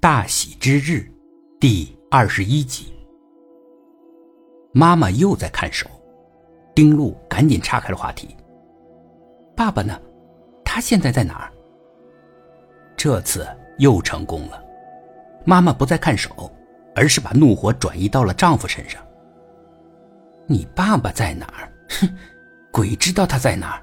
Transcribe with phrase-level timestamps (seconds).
[0.00, 1.10] 大喜之日，
[1.58, 2.94] 第二十一集。
[4.72, 5.90] 妈妈又在看手，
[6.72, 8.36] 丁路赶紧岔开了话题。
[9.56, 10.00] 爸爸呢？
[10.64, 11.52] 他现在在哪儿？
[12.96, 13.44] 这次
[13.78, 14.62] 又成功了，
[15.44, 16.48] 妈妈不再看手，
[16.94, 19.04] 而是把怒火转移到了丈夫身上。
[20.46, 21.72] 你爸爸在哪儿？
[21.88, 22.08] 哼，
[22.70, 23.82] 鬼知道他在哪儿，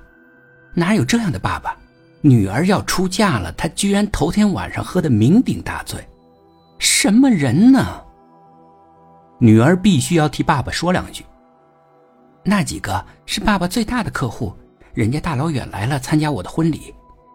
[0.74, 1.78] 哪有这样的爸爸？
[2.26, 6.04] 女儿要出嫁了，他居然头天晚上喝得酩酊大醉，
[6.80, 8.02] 什么人呢？
[9.38, 11.23] 女儿必须要替爸爸说两句。
[12.44, 14.52] 那几个是爸爸最大的客户，
[14.95, 16.91] 人家大老远来了参加我的婚礼，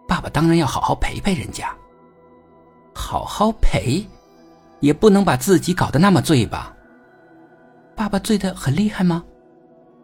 [0.09, 1.73] 爸爸当然要好好陪陪人家。
[2.93, 4.05] 好好陪，
[4.81, 6.75] 也不能把自己搞得那么醉吧？
[7.95, 9.23] 爸爸醉得很厉害吗？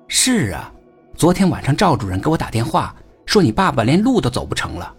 [0.07, 0.71] 是啊，
[1.13, 2.95] 昨天晚上赵主任给我打电话。
[3.27, 4.95] 说你爸爸连路都走不成了，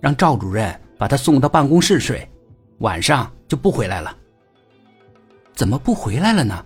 [0.00, 2.26] 让赵主任把他送到办公室睡，
[2.78, 4.16] 晚上就不回来了。
[5.52, 6.64] 怎么不回来了呢？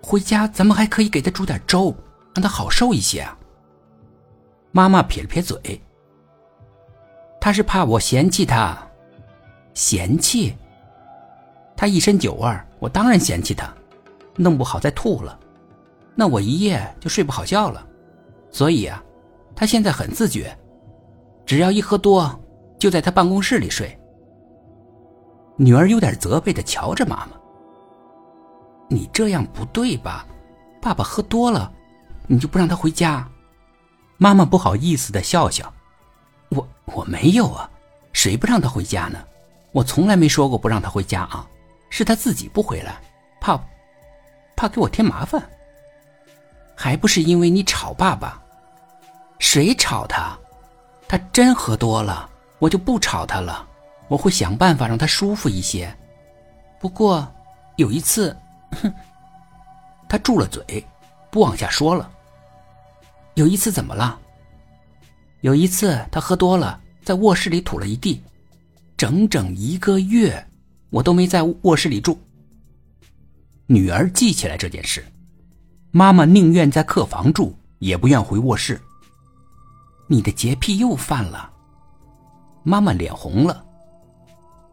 [0.00, 1.94] 回家咱们还可以给他煮点粥，
[2.34, 3.36] 让他好受一些啊。
[4.70, 5.82] 妈妈撇了撇嘴，
[7.40, 8.78] 他是怕我嫌弃他，
[9.74, 10.54] 嫌弃
[11.76, 13.68] 他一身酒味儿，我当然嫌弃他，
[14.36, 15.36] 弄不好再吐了，
[16.14, 17.84] 那我一夜就睡不好觉了，
[18.52, 19.02] 所以啊。
[19.58, 20.56] 他现在很自觉，
[21.44, 22.32] 只要一喝多，
[22.78, 23.98] 就在他办公室里睡。
[25.56, 27.30] 女儿有点责备的瞧着妈妈
[28.88, 30.24] ：“你这样不对吧？
[30.80, 31.72] 爸爸喝多了，
[32.28, 33.28] 你就不让他回家？”
[34.16, 35.74] 妈妈不好意思的笑笑
[36.54, 37.68] ：“我我没有啊，
[38.12, 39.18] 谁不让他回家呢？
[39.72, 41.44] 我从来没说过不让他回家啊，
[41.90, 43.00] 是他自己不回来，
[43.40, 43.60] 怕
[44.54, 45.42] 怕给我添麻烦，
[46.76, 48.40] 还不是因为你吵爸爸。”
[49.50, 50.38] 谁吵他？
[51.08, 53.66] 他真喝多了，我就不吵他了。
[54.06, 55.90] 我会想办法让他舒服一些。
[56.78, 57.26] 不过
[57.76, 58.36] 有一次，
[58.72, 58.92] 哼，
[60.06, 60.84] 他住了嘴，
[61.30, 62.10] 不往下说了。
[63.36, 64.18] 有一次怎么了？
[65.40, 68.22] 有一次他喝多了，在卧室里吐了一地，
[68.98, 70.46] 整整一个月，
[70.90, 72.20] 我都没在卧室里住。
[73.64, 75.02] 女儿记起来这件事，
[75.90, 78.78] 妈妈宁愿在客房住，也不愿回卧室。
[80.10, 81.50] 你的洁癖又犯了，
[82.62, 83.64] 妈妈脸红了。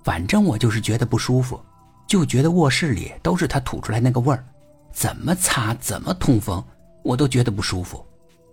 [0.01, 1.59] 反正我就是觉得不舒服，
[2.07, 4.43] 就觉得卧室里都是他吐出来那个味儿，
[4.91, 6.63] 怎么擦怎么通风，
[7.03, 8.03] 我都觉得不舒服。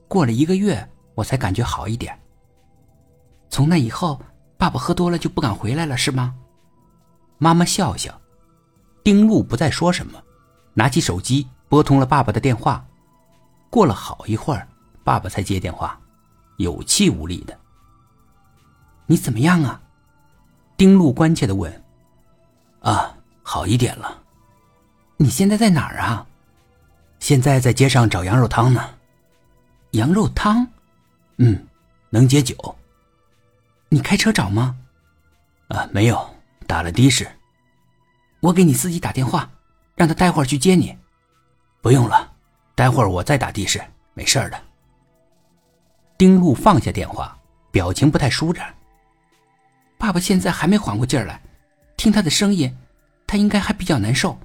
[0.08, 2.18] 过了一个月，我才感觉好一点。
[3.48, 4.20] 从那以后，
[4.58, 6.34] 爸爸喝多了就不敢回来了，是吗？
[7.38, 8.12] 妈妈笑笑。
[9.04, 10.20] 丁路不再说什么，
[10.74, 12.84] 拿起手机拨通了爸爸的电话。
[13.70, 14.66] 过了好一会儿，
[15.04, 15.98] 爸爸才接电话。
[16.56, 17.58] 有气无力的，
[19.06, 19.80] 你怎么样啊？
[20.76, 21.82] 丁路关切的问。
[22.80, 24.22] 啊，好一点了。
[25.16, 26.26] 你现在在哪儿啊？
[27.20, 28.90] 现在在街上找羊肉汤呢。
[29.92, 30.66] 羊肉汤？
[31.36, 31.66] 嗯，
[32.10, 32.76] 能解酒。
[33.88, 34.76] 你开车找吗？
[35.68, 36.34] 啊，没有，
[36.66, 37.30] 打了的士。
[38.40, 39.48] 我给你司机打电话，
[39.94, 40.98] 让他待会儿去接你。
[41.80, 42.32] 不用了，
[42.74, 43.80] 待会儿我再打的士，
[44.14, 44.60] 没事儿的。
[46.22, 47.36] 丁路放下电话，
[47.72, 48.72] 表情不太舒展。
[49.98, 51.42] 爸爸现在还没缓过劲儿来，
[51.96, 52.72] 听他的声音，
[53.26, 54.38] 他应该还比较难受。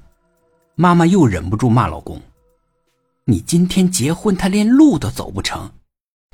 [0.74, 2.20] 妈妈又忍不住骂老公
[3.26, 5.72] ：“你今天结婚，他连路都走不成，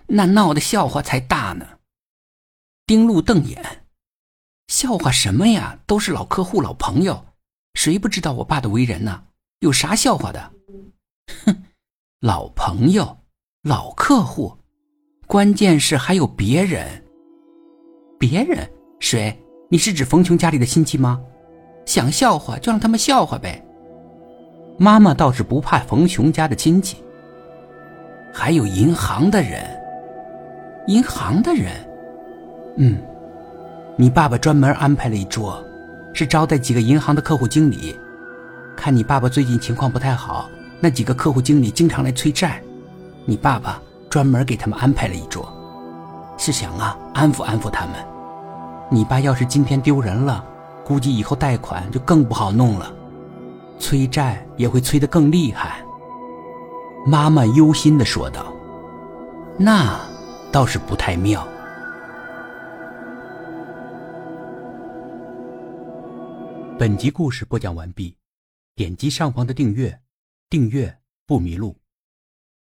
[0.07, 1.67] 那闹的笑话才大呢。”
[2.87, 3.83] 丁路瞪眼
[4.71, 5.77] ：“笑话什么呀？
[5.85, 7.25] 都是老客户、老朋友，
[7.73, 9.25] 谁不知道我爸的为人呢？
[9.59, 10.53] 有啥笑话的？”
[11.43, 11.63] 哼，
[12.21, 13.17] 老朋友、
[13.63, 14.57] 老客户。
[15.33, 16.85] 关键是还有别人，
[18.19, 18.55] 别人
[18.99, 19.35] 谁？
[19.67, 21.19] 你是指冯琼家里的亲戚吗？
[21.87, 23.59] 想笑话就让他们笑话呗。
[24.77, 26.97] 妈妈倒是不怕冯琼家的亲戚，
[28.31, 29.65] 还有银行的人。
[30.85, 31.71] 银行的人，
[32.77, 33.01] 嗯，
[33.95, 35.65] 你爸爸专门安排了一桌，
[36.13, 37.99] 是招待几个银行的客户经理。
[38.77, 40.47] 看你爸爸最近情况不太好，
[40.79, 42.61] 那几个客户经理经常来催债，
[43.25, 43.81] 你爸爸。
[44.13, 45.51] 专门给他们安排了一桌，
[46.37, 47.95] 是想啊安抚安抚他们。
[48.91, 50.45] 你爸要是今天丢人了，
[50.85, 52.93] 估计以后贷款就更不好弄了，
[53.79, 55.83] 催债也会催得更厉害。
[57.07, 58.53] 妈妈忧心的说道
[59.57, 59.99] ：“那
[60.51, 61.43] 倒是不太妙。”
[66.77, 68.15] 本集故事播讲完毕，
[68.75, 69.99] 点击上方的订阅，
[70.51, 70.95] 订阅
[71.25, 71.75] 不迷路。